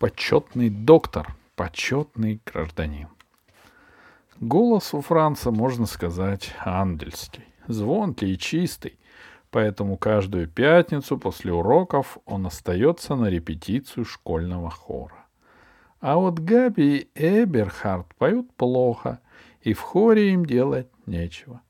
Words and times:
Почетный 0.00 0.70
доктор, 0.70 1.36
почетный 1.56 2.40
гражданин. 2.46 3.08
Голос 4.40 4.94
у 4.94 5.02
Франца, 5.02 5.50
можно 5.50 5.84
сказать, 5.84 6.54
ангельский, 6.64 7.44
звонкий 7.66 8.32
и 8.32 8.38
чистый, 8.38 8.98
поэтому 9.50 9.98
каждую 9.98 10.48
пятницу 10.48 11.18
после 11.18 11.52
уроков 11.52 12.16
он 12.24 12.46
остается 12.46 13.14
на 13.14 13.26
репетицию 13.26 14.06
школьного 14.06 14.70
хора. 14.70 15.26
А 16.00 16.16
вот 16.16 16.38
Габи 16.38 17.10
и 17.14 17.42
Эберхард 17.42 18.06
поют 18.14 18.50
плохо, 18.54 19.20
и 19.60 19.74
в 19.74 19.82
хоре 19.82 20.32
им 20.32 20.46
делать 20.46 20.88
нечего. 21.04 21.60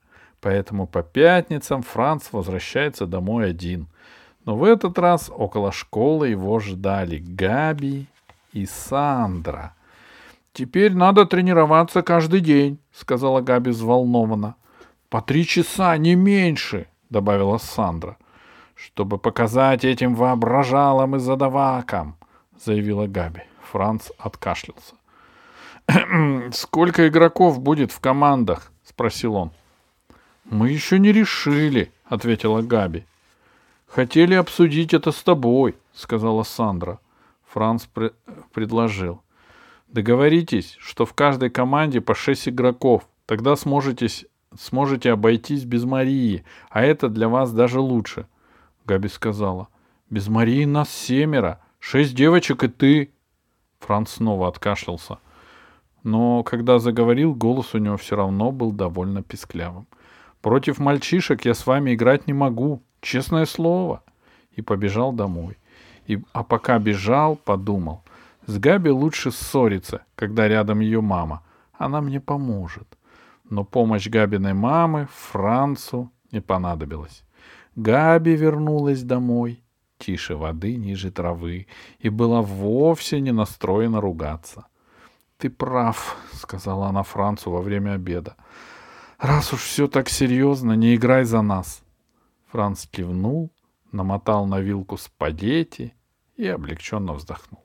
Поэтому 0.41 0.87
по 0.87 1.03
пятницам 1.03 1.83
Франц 1.83 2.29
возвращается 2.31 3.07
домой 3.07 3.51
один. 3.51 3.89
Но 4.45 4.57
в 4.57 4.62
этот 4.62 5.01
раз 5.01 5.33
около 5.35 5.73
школы 5.73 6.29
его 6.29 6.61
ждали 6.61 7.19
Габи 7.19 8.06
и 8.52 8.66
Сандра. 8.66 9.74
«Теперь 10.52 10.95
надо 10.95 11.27
тренироваться 11.27 12.02
каждый 12.02 12.40
день»,— 12.40 12.78
сказала 12.92 13.40
Габи 13.40 13.70
взволнованно. 13.70 14.56
«По 15.09 15.23
три 15.23 15.46
часа, 15.46 15.96
не 15.96 16.14
меньше»,— 16.14 16.86
добавила 17.10 17.59
Сандра. 17.59 18.16
«Чтобы 18.74 19.18
показать 19.18 19.84
этим 19.84 20.14
воображалам 20.14 21.16
и 21.16 21.18
задавакам»,— 21.18 22.16
заявила 22.64 23.06
Габи. 23.06 23.42
Франц 23.70 24.10
откашлялся. 24.18 24.95
«Сколько 26.52 27.09
игроков 27.09 27.60
будет 27.60 27.92
в 27.92 28.01
командах?»— 28.01 28.73
спросил 28.84 29.34
он. 29.34 29.51
«Мы 30.45 30.70
еще 30.70 30.98
не 30.98 31.12
решили»,— 31.12 31.92
ответила 32.04 32.62
Габи. 32.62 33.04
«Хотели 33.87 34.34
обсудить 34.34 34.95
это 34.95 35.12
с 35.12 35.23
тобой»,— 35.23 35.76
сказала 35.92 36.42
Сандра. 36.42 36.98
Франц 37.52 37.86
пр- 37.86 38.14
предложил. 38.52 39.22
Договоритесь, 39.88 40.76
что 40.79 41.04
в 41.04 41.15
каждой 41.15 41.51
команде 41.51 42.01
по 42.01 42.15
шесть 42.15 42.48
игроков. 42.48 43.09
Тогда 43.26 43.57
сможете, 43.57 44.07
сможете 44.57 45.10
обойтись 45.12 45.65
без 45.65 45.84
Марии, 45.84 46.45
а 46.70 46.82
это 46.82 47.09
для 47.09 47.29
вас 47.29 47.52
даже 47.52 47.80
лучше. 47.80 48.26
Габи 48.87 49.09
сказала. 49.09 49.68
Без 50.10 50.29
Марии 50.29 50.65
нас 50.65 50.90
семеро, 50.90 51.60
шесть 51.80 52.15
девочек 52.15 52.62
и 52.62 52.68
ты. 52.68 53.10
Франц 53.80 54.10
снова 54.10 54.46
откашлялся. 54.46 55.18
Но 56.04 56.45
когда 56.45 56.79
заговорил, 56.79 57.35
голос 57.35 57.74
у 57.74 57.79
него 57.79 57.96
все 57.96 58.14
равно 58.14 58.52
был 58.52 58.70
довольно 58.70 59.23
писклявым. 59.23 59.88
Против 60.40 60.79
мальчишек 60.79 61.45
я 61.45 61.54
с 61.54 61.66
вами 61.66 61.95
играть 61.95 62.29
не 62.29 62.32
могу, 62.32 62.82
честное 63.01 63.45
слово. 63.45 64.04
И 64.53 64.62
побежал 64.62 65.12
домой. 65.12 65.56
И, 66.11 66.19
а 66.33 66.43
пока 66.43 66.81
бежал, 66.81 67.37
подумал. 67.37 68.03
С 68.47 68.59
Габи 68.59 68.91
лучше 68.91 69.31
ссориться, 69.31 70.03
когда 70.16 70.49
рядом 70.49 70.81
ее 70.81 71.00
мама. 71.00 71.44
Она 71.72 72.00
мне 72.00 72.21
поможет. 72.21 72.99
Но 73.49 73.62
помощь 73.65 74.09
Габиной 74.09 74.53
мамы 74.55 75.06
Францу 75.12 76.11
не 76.33 76.41
понадобилась. 76.41 77.22
Габи 77.77 78.34
вернулась 78.34 79.05
домой, 79.05 79.62
тише 79.99 80.34
воды, 80.34 80.75
ниже 80.75 81.12
травы, 81.12 81.69
и 82.00 82.09
была 82.09 82.43
вовсе 82.43 83.21
не 83.21 83.31
настроена 83.31 84.00
ругаться. 84.00 84.66
«Ты 85.38 85.49
прав»,— 85.49 86.16
сказала 86.33 86.88
она 86.88 87.05
Францу 87.05 87.53
во 87.53 87.62
время 87.62 87.93
обеда. 87.93 88.34
«Раз 89.21 89.53
уж 89.53 89.61
все 89.61 89.87
так 89.87 90.09
серьезно, 90.09 90.72
не 90.72 90.97
играй 90.97 91.22
за 91.22 91.41
нас». 91.41 91.84
Франц 92.50 92.88
кивнул, 92.88 93.53
намотал 93.93 94.47
на 94.47 94.59
вилку 94.59 94.97
спагетти 94.97 95.94
и 96.41 96.49
облегченно 96.49 97.12
вздохнул. 97.12 97.62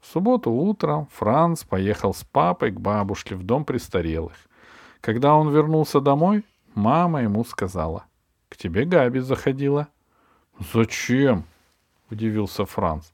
В 0.00 0.06
субботу 0.06 0.50
утром 0.50 1.08
Франц 1.12 1.62
поехал 1.62 2.14
с 2.14 2.24
папой 2.24 2.70
к 2.70 2.80
бабушке 2.80 3.36
в 3.36 3.44
дом 3.44 3.64
престарелых. 3.64 4.34
Когда 5.00 5.34
он 5.34 5.50
вернулся 5.50 6.00
домой, 6.00 6.44
мама 6.74 7.22
ему 7.22 7.44
сказала, 7.44 8.04
«К 8.48 8.56
тебе 8.56 8.84
Габи 8.84 9.20
заходила». 9.20 9.88
«Зачем?»— 10.72 11.44
удивился 12.10 12.64
Франц. 12.64 13.10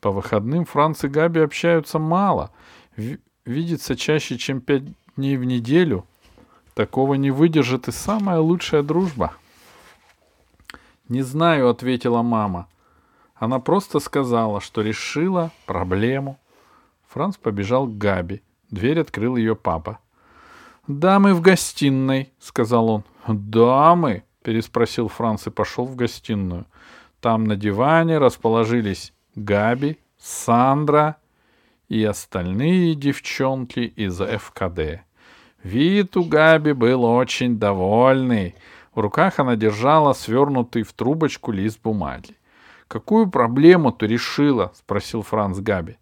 По 0.00 0.10
выходным 0.10 0.64
Франц 0.64 1.04
и 1.04 1.08
Габи 1.08 1.40
общаются 1.40 1.98
мало, 1.98 2.50
видятся 3.44 3.94
чаще, 3.96 4.38
чем 4.38 4.60
пять 4.60 4.84
дней 5.16 5.36
в 5.36 5.44
неделю. 5.44 6.06
Такого 6.74 7.14
не 7.14 7.30
выдержит 7.30 7.88
и 7.88 7.92
самая 7.92 8.38
лучшая 8.38 8.82
дружба. 8.82 9.34
«Не 11.08 11.22
знаю»,— 11.22 11.68
ответила 11.70 12.22
мама.— 12.22 12.68
она 13.38 13.60
просто 13.60 14.00
сказала, 14.00 14.60
что 14.60 14.82
решила 14.82 15.50
проблему. 15.66 16.38
Франц 17.08 17.36
побежал 17.36 17.86
к 17.86 17.96
Габи. 17.96 18.42
Дверь 18.70 19.00
открыл 19.00 19.36
ее 19.36 19.54
папа. 19.56 19.98
«Дамы 20.86 21.34
в 21.34 21.40
гостиной»,— 21.40 22.32
сказал 22.38 22.88
он. 22.90 23.04
«Дамы?»— 23.26 24.24
переспросил 24.42 25.08
Франц 25.08 25.46
и 25.46 25.50
пошел 25.50 25.84
в 25.84 25.94
гостиную. 25.96 26.66
Там 27.20 27.44
на 27.44 27.56
диване 27.56 28.18
расположились 28.18 29.12
Габи, 29.34 29.98
Сандра 30.18 31.16
и 31.88 32.02
остальные 32.04 32.94
девчонки 32.94 33.80
из 33.80 34.18
ФКД. 34.18 35.02
Вид 35.62 36.16
у 36.16 36.24
Габи 36.24 36.72
был 36.72 37.04
очень 37.04 37.58
довольный. 37.58 38.54
В 38.94 39.00
руках 39.00 39.38
она 39.38 39.56
держала 39.56 40.12
свернутый 40.12 40.82
в 40.82 40.92
трубочку 40.92 41.52
лист 41.52 41.80
бумаги. 41.82 42.37
«Какую 42.88 43.30
проблему 43.30 43.92
ты 43.92 44.06
решила?»— 44.06 44.72
спросил 44.74 45.22
Франц 45.22 45.58
Габи. 45.58 45.98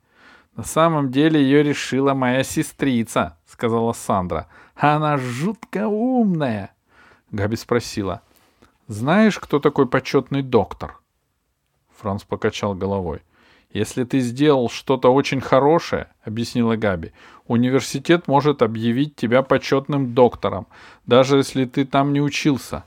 «На 0.54 0.62
самом 0.62 1.10
деле 1.10 1.42
ее 1.42 1.64
решила 1.64 2.14
моя 2.14 2.44
сестрица»,— 2.44 3.36
сказала 3.46 3.92
Сандра. 3.92 4.46
«Она 4.76 5.18
жутко 5.18 5.88
умная». 5.88 6.70
Габи 7.32 7.56
спросила. 7.56 8.22
«Знаешь, 8.86 9.38
кто 9.40 9.58
такой 9.58 9.88
почетный 9.88 10.42
доктор?» 10.42 11.00
Франц 11.98 12.22
покачал 12.22 12.74
головой. 12.74 13.22
«Если 13.72 14.04
ты 14.04 14.20
сделал 14.20 14.70
что-то 14.70 15.12
очень 15.12 15.40
хорошее,— 15.40 16.08
объяснила 16.24 16.76
Габи,— 16.76 17.12
университет 17.48 18.28
может 18.28 18.62
объявить 18.62 19.16
тебя 19.16 19.42
почетным 19.42 20.14
доктором, 20.14 20.68
даже 21.04 21.38
если 21.38 21.64
ты 21.64 21.84
там 21.84 22.12
не 22.12 22.20
учился». 22.20 22.84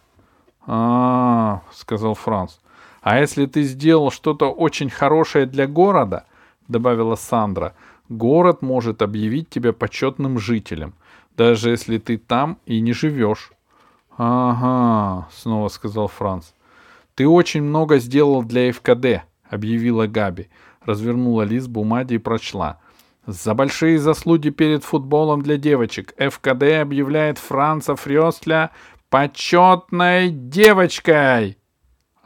«А,— 0.65 1.61
сказал 1.73 2.13
Франц, 2.13 2.57
а 3.01 3.19
если 3.19 3.45
ты 3.45 3.63
сделал 3.63 4.11
что-то 4.11 4.51
очень 4.51 4.89
хорошее 4.89 5.45
для 5.45 5.67
города, 5.67 6.25
добавила 6.67 7.15
Сандра, 7.15 7.75
город 8.09 8.61
может 8.61 9.01
объявить 9.01 9.49
тебя 9.49 9.73
почетным 9.73 10.39
жителем, 10.39 10.93
даже 11.37 11.69
если 11.69 11.97
ты 11.97 12.17
там 12.17 12.57
и 12.65 12.81
не 12.81 12.93
живешь. 12.93 13.51
Ага, 14.17 15.29
снова 15.31 15.69
сказал 15.69 16.07
Франц. 16.07 16.51
Ты 17.15 17.27
очень 17.27 17.63
много 17.63 17.99
сделал 17.99 18.43
для 18.43 18.71
ФКД, 18.73 19.23
объявила 19.49 20.07
Габи, 20.07 20.49
развернула 20.83 21.43
лист 21.43 21.67
бумаги 21.67 22.15
и 22.15 22.17
прочла. 22.17 22.79
За 23.25 23.53
большие 23.53 23.99
заслуги 23.99 24.49
перед 24.49 24.83
футболом 24.83 25.41
для 25.41 25.57
девочек 25.57 26.13
ФКД 26.17 26.81
объявляет 26.81 27.37
Франца 27.37 27.95
Фрёстля 27.95 28.71
почетной 29.09 30.29
девочкой 30.31 31.57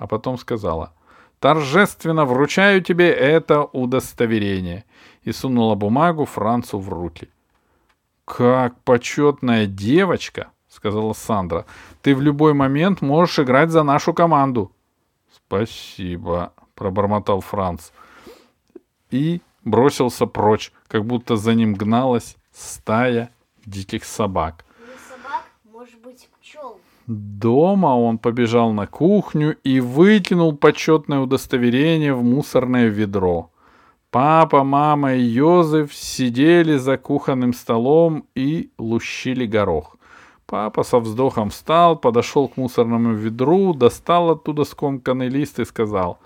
а 0.04 0.08
потом 0.08 0.38
сказала 0.38 0.92
«Торжественно 1.40 2.26
вручаю 2.26 2.82
тебе 2.82 3.10
это 3.10 3.64
удостоверение» 3.64 4.84
и 5.24 5.32
сунула 5.32 5.76
бумагу 5.76 6.26
Францу 6.26 6.78
в 6.78 6.90
руки. 6.90 7.30
«Как 8.26 8.78
почетная 8.82 9.66
девочка!»— 9.66 10.52
сказала 10.68 11.14
Сандра. 11.14 11.66
«Ты 12.02 12.16
в 12.16 12.22
любой 12.22 12.54
момент 12.54 13.02
можешь 13.02 13.40
играть 13.40 13.70
за 13.70 13.84
нашу 13.84 14.14
команду». 14.14 14.74
«Спасибо»,— 15.34 16.52
пробормотал 16.76 17.40
Франц. 17.40 17.92
И 19.10 19.42
бросился 19.64 20.26
прочь, 20.26 20.74
как 20.90 21.06
будто 21.06 21.38
за 21.38 21.54
ним 21.54 21.76
гналась 21.76 22.36
стая 22.52 23.30
диких 23.66 24.04
собак. 24.04 24.66
Не 24.80 24.98
собак, 25.16 25.46
может 25.64 26.02
быть, 26.02 26.30
пчел. 26.42 26.82
Дома 27.08 27.88
он 27.88 28.18
побежал 28.18 28.72
на 28.72 28.88
кухню 28.88 29.58
и 29.64 29.82
выкинул 29.82 30.56
почетное 30.56 31.20
удостоверение 31.20 32.14
в 32.14 32.24
мусорное 32.24 32.88
ведро. 32.88 33.50
Папа, 34.10 34.64
мама 34.64 35.16
и 35.16 35.22
Йозеф 35.22 35.94
сидели 35.94 36.78
за 36.78 36.98
кухонным 36.98 37.54
столом 37.54 38.26
и 38.36 38.72
лущили 38.78 39.46
горох. 39.46 39.98
Папа 40.46 40.84
со 40.84 41.00
вздохом 41.00 41.50
встал, 41.50 41.98
подошел 41.98 42.48
к 42.48 42.58
мусорному 42.58 43.14
ведру, 43.14 43.74
достал 43.74 44.30
оттуда 44.30 44.64
скомканный 44.64 45.28
лист 45.28 45.60
и 45.60 45.66
сказал, 45.66 46.20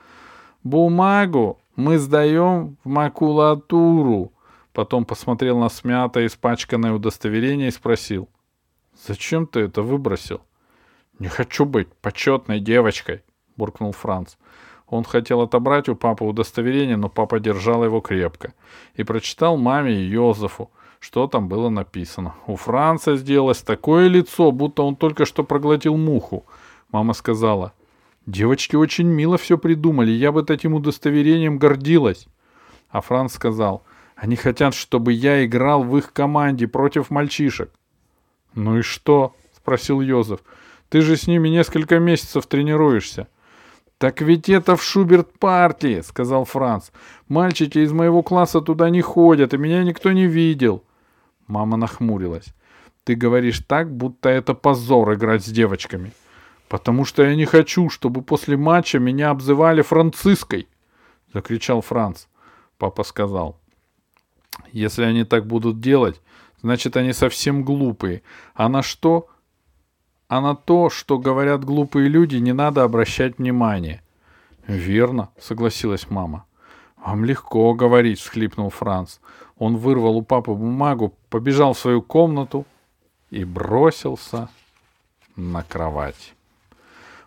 «Бумагу 0.63 1.59
мы 1.75 1.97
сдаем 1.97 2.77
в 2.83 2.89
макулатуру». 2.89 4.31
Потом 4.73 5.05
посмотрел 5.05 5.57
на 5.57 5.69
смятое, 5.69 6.27
испачканное 6.27 6.93
удостоверение 6.93 7.69
и 7.69 7.71
спросил, 7.71 8.27
«Зачем 9.07 9.47
ты 9.47 9.61
это 9.61 9.81
выбросил?» 9.81 10.41
«Не 11.19 11.27
хочу 11.27 11.65
быть 11.65 11.87
почетной 12.01 12.59
девочкой»,— 12.59 13.23
буркнул 13.57 13.91
Франц. 13.91 14.35
Он 14.87 15.03
хотел 15.03 15.41
отобрать 15.41 15.89
у 15.89 15.95
папы 15.95 16.23
удостоверение, 16.23 16.95
но 16.95 17.09
папа 17.09 17.39
держал 17.39 17.83
его 17.83 17.99
крепко 17.99 18.53
и 18.95 19.03
прочитал 19.03 19.57
маме 19.57 19.93
и 19.93 20.07
Йозефу, 20.07 20.71
что 20.99 21.27
там 21.27 21.49
было 21.49 21.69
написано. 21.69 22.35
У 22.45 22.55
Франца 22.55 23.17
сделалось 23.17 23.61
такое 23.61 24.07
лицо, 24.07 24.51
будто 24.51 24.83
он 24.83 24.95
только 24.95 25.25
что 25.25 25.43
проглотил 25.43 25.97
муху. 25.97 26.45
Мама 26.91 27.13
сказала, 27.13 27.73
«Девочки 28.25 28.75
очень 28.75 29.07
мило 29.07 29.37
все 29.37 29.57
придумали, 29.57 30.11
я 30.11 30.31
бы 30.31 30.43
таким 30.43 30.73
удостоверением 30.73 31.57
гордилась». 31.57 32.27
А 32.89 33.01
Франц 33.01 33.33
сказал, 33.33 33.83
«Они 34.15 34.35
хотят, 34.37 34.73
чтобы 34.73 35.11
я 35.11 35.45
играл 35.45 35.83
в 35.83 35.97
их 35.97 36.13
команде 36.13 36.67
против 36.67 37.09
мальчишек». 37.09 37.71
«Ну 38.55 38.79
и 38.79 38.81
что?»— 38.81 39.35
спросил 39.57 39.99
Йозеф. 39.99 40.39
«Ты 40.89 41.01
же 41.01 41.17
с 41.17 41.27
ними 41.27 41.49
несколько 41.49 41.99
месяцев 41.99 42.47
тренируешься». 42.47 43.27
«Так 43.97 44.21
ведь 44.21 44.47
это 44.47 44.75
в 44.75 44.83
Шуберт-партии»,— 44.83 46.01
сказал 46.05 46.45
Франц. 46.45 46.91
«Мальчики 47.27 47.79
из 47.79 47.91
моего 47.91 48.21
класса 48.21 48.61
туда 48.61 48.89
не 48.91 49.01
ходят, 49.01 49.53
и 49.53 49.57
меня 49.57 49.83
никто 49.83 50.11
не 50.11 50.27
видел». 50.27 50.83
Мама 51.47 51.77
нахмурилась. 51.77 52.53
«Ты 53.03 53.15
говоришь 53.15 53.63
так, 53.67 53.91
будто 53.91 54.29
это 54.29 54.53
позор 54.53 55.13
играть 55.13 55.43
с 55.43 55.49
девочками. 55.49 56.13
Потому 56.69 57.05
что 57.05 57.23
я 57.23 57.35
не 57.35 57.45
хочу, 57.45 57.89
чтобы 57.89 58.21
после 58.21 58.55
матча 58.55 58.99
меня 58.99 59.31
обзывали 59.31 59.81
Франциской!»— 59.81 60.67
закричал 61.33 61.81
Франц. 61.81 62.25
Папа 62.77 63.03
сказал. 63.03 63.59
«Если 64.71 65.03
они 65.03 65.23
так 65.23 65.47
будут 65.47 65.79
делать, 65.79 66.21
значит, 66.61 66.97
они 66.97 67.13
совсем 67.13 67.63
глупые. 67.63 68.21
А 68.53 68.69
на 68.69 68.83
что? 68.83 69.29
А 70.27 70.41
на 70.41 70.55
то, 70.55 70.89
что 70.89 71.17
говорят 71.17 71.63
глупые 71.63 72.09
люди, 72.09 72.37
не 72.37 72.53
надо 72.53 72.83
обращать 72.83 73.37
внимания». 73.37 74.01
«Верно»,— 74.67 75.29
согласилась 75.39 76.09
мама. 76.09 76.45
«Вам 76.97 77.23
легко 77.23 77.73
говорить»,— 77.73 78.19
всхлипнул 78.21 78.69
Франц. 78.69 79.19
Он 79.57 79.77
вырвал 79.77 80.17
у 80.17 80.21
папы 80.21 80.51
бумагу, 80.53 81.13
побежал 81.29 81.73
в 81.73 81.79
свою 81.79 82.01
комнату 82.01 82.65
и 83.29 83.45
бросился 83.45 84.49
на 85.37 85.63
кровать. 85.63 86.33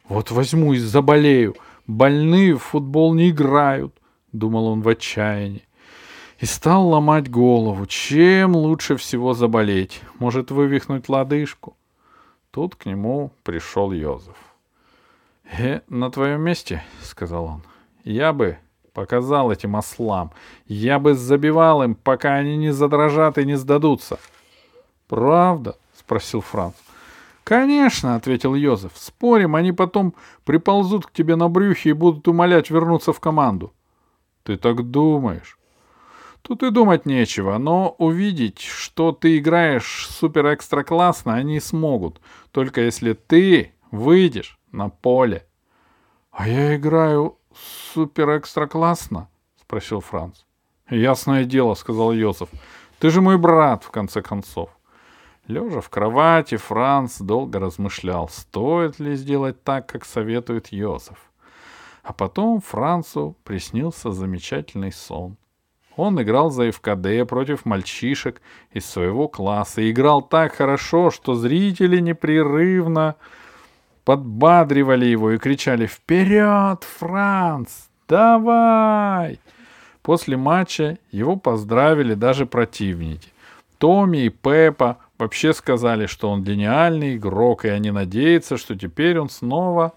«Вот 0.09 0.31
возьму 0.31 0.75
и 0.75 0.79
заболею. 0.79 1.57
Больные 1.87 2.57
в 2.57 2.63
футбол 2.63 3.15
не 3.15 3.31
играют»,— 3.31 3.95
думал 4.33 4.67
он 4.67 4.83
в 4.83 4.89
отчаянии. 4.89 5.65
И 6.39 6.47
стал 6.47 6.89
ломать 6.89 7.31
голову, 7.31 7.87
чем 7.87 8.57
лучше 8.57 8.97
всего 8.97 9.35
заболеть. 9.35 10.01
Может, 10.19 10.51
вывихнуть 10.51 11.09
лодыжку? 11.09 11.77
Тут 12.51 12.75
к 12.75 12.87
нему 12.87 13.31
пришел 13.43 13.93
Йозеф. 13.93 14.37
«Э, 15.45 15.81
на 15.89 16.11
твоем 16.11 16.43
месте,— 16.43 16.83
сказал 17.03 17.45
он,— 17.45 17.63
я 18.05 18.33
бы 18.33 18.59
показал 18.93 19.51
этим 19.51 19.77
ослам. 19.77 20.33
Я 20.67 20.99
бы 20.99 21.15
забивал 21.15 21.83
им, 21.83 21.95
пока 21.95 22.35
они 22.35 22.57
не 22.57 22.73
задрожат 22.73 23.39
и 23.39 23.45
не 23.45 23.57
сдадутся. 23.57 24.19
Правда? 25.09 25.77
спросил 25.97 26.41
Франц. 26.41 26.75
Конечно, 27.45 28.17
ответил 28.17 28.55
Йозеф. 28.55 28.93
Спорим, 28.95 29.57
они 29.57 29.73
потом 29.73 30.15
приползут 30.45 31.07
к 31.07 31.13
тебе 31.13 31.37
на 31.37 31.49
брюхе 31.49 31.91
и 31.91 31.95
будут 31.95 32.29
умолять 32.29 32.71
вернуться 32.71 33.13
в 33.13 33.21
команду. 33.21 33.73
Ты 34.43 34.57
так 34.57 34.91
думаешь? 34.91 35.59
Тут 36.43 36.63
и 36.63 36.71
думать 36.71 37.07
нечего, 37.07 37.59
но 37.59 37.95
увидеть, 37.99 38.61
что 38.61 39.13
ты 39.13 39.39
играешь 39.39 40.09
супер-экстра 40.11 40.83
классно, 40.83 41.35
они 41.35 41.61
смогут, 41.61 42.21
только 42.51 42.81
если 42.81 43.13
ты 43.13 43.73
выйдешь 43.91 44.59
на 44.73 44.89
поле.— 44.89 45.47
А 46.33 46.49
я 46.49 46.77
играю 46.77 47.39
супер-экстра 47.93 48.67
классно?— 48.67 49.29
спросил 49.61 50.01
Франц.— 50.01 50.45
Ясное 50.91 51.45
дело,— 51.45 51.75
сказал 51.77 52.13
Йосиф.— 52.13 52.49
Ты 52.99 53.11
же 53.11 53.21
мой 53.21 53.37
брат, 53.37 53.85
в 53.85 53.91
конце 53.91 54.23
концов. 54.23 54.71
Лежа 55.47 55.81
в 55.81 55.91
кровати, 55.91 56.57
Франц 56.57 57.19
долго 57.19 57.59
размышлял, 57.59 58.29
стоит 58.29 59.01
ли 59.01 59.17
сделать 59.17 59.63
так, 59.65 59.89
как 59.89 60.05
советует 60.05 60.69
Йосиф. 60.69 61.19
А 62.03 62.13
потом 62.13 62.61
Францу 62.61 63.37
приснился 63.45 64.13
замечательный 64.13 64.93
сон. 64.93 65.37
Он 65.97 66.21
играл 66.23 66.51
за 66.51 66.71
ФКД 66.71 67.29
против 67.29 67.65
мальчишек 67.65 68.41
из 68.73 68.87
своего 68.87 69.29
класса 69.29 69.81
и 69.83 69.91
играл 69.91 70.23
так 70.23 70.55
хорошо, 70.55 71.11
что 71.11 71.35
зрители 71.35 72.01
непрерывно 72.01 73.17
подбадривали 74.05 75.07
его 75.07 75.33
и 75.33 75.39
кричали 75.39 75.87
«Вперед, 75.87 76.85
Франц! 76.85 77.71
Давай!» 78.09 79.41
После 80.03 80.37
матча 80.37 80.99
его 81.11 81.37
поздравили 81.37 82.15
даже 82.15 82.47
противники. 82.47 83.29
Томми 83.79 84.25
и 84.25 84.29
Пеппа 84.29 84.99
вообще 85.19 85.53
сказали, 85.53 86.07
что 86.07 86.31
он 86.31 86.43
гениальный 86.43 87.17
игрок, 87.17 87.65
и 87.65 87.69
они 87.69 87.91
надеются, 87.91 88.57
что 88.57 88.77
теперь 88.77 89.19
он 89.19 89.29
снова 89.29 89.93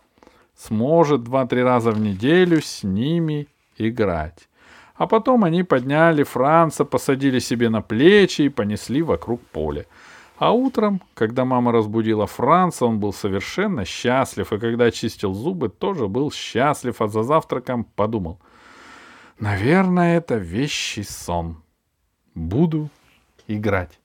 сможет 0.56 1.24
два-три 1.24 1.64
раза 1.64 1.92
в 1.92 2.00
неделю 2.00 2.62
с 2.62 2.84
ними 2.84 3.48
играть. 3.78 4.48
А 4.96 5.08
потом 5.08 5.44
они 5.44 5.64
подняли 5.64 6.24
Франца, 6.24 6.86
посадили 6.86 7.40
себе 7.40 7.70
на 7.70 7.82
плечи 7.82 8.44
и 8.44 8.50
понесли 8.50 9.02
вокруг 9.02 9.42
поля. 9.42 9.86
А 10.38 10.52
утром, 10.52 11.02
когда 11.14 11.46
мама 11.46 11.72
разбудила 11.72 12.28
Франца, 12.28 12.86
он 12.86 13.00
был 13.00 13.14
совершенно 13.14 13.86
счастлив, 13.86 14.52
и 14.52 14.60
когда 14.60 14.92
чистил 14.92 15.34
зубы, 15.34 15.70
тоже 15.70 16.08
был 16.08 16.32
счастлив, 16.32 17.02
а 17.02 17.08
за 17.08 17.24
завтраком 17.24 17.86
подумал, 17.86 18.40
наверное, 19.40 20.18
это 20.18 20.36
вещий 20.36 21.04
сон. 21.04 21.64
Буду 22.36 22.90
играть. 23.48 24.00